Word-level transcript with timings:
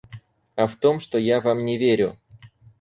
А 0.55 0.65
в 0.65 0.77
том, 0.77 0.99
что 0.99 1.19
я 1.19 1.39
Вам 1.41 1.63
не 1.63 1.77
верю. 1.77 2.17